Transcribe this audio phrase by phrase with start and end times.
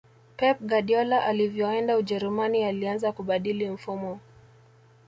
[0.37, 4.19] pep guardiola alivyoenda ujerumani alianza kubadili mfumo